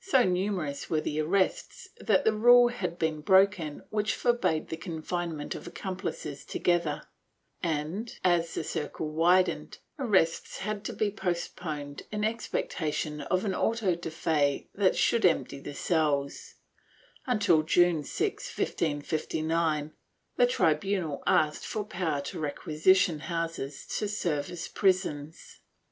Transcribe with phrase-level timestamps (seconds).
[0.00, 4.76] So numerous were the arrests that the rule had to be broken which forbade the
[4.76, 7.06] confinement of accomplices together
[7.62, 13.94] and, as the circle widened, arrests had to be postponed in expectation of an auto
[13.94, 16.56] de fe that should empty the cells
[17.26, 19.92] until, on June 6, 1559,
[20.36, 25.60] the tribunal asked for power to requisition houses to serve as prisons.